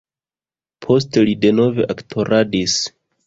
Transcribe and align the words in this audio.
Poste 0.85 1.23
li 1.29 1.35
denove 1.45 1.87
aktoradis. 1.97 2.79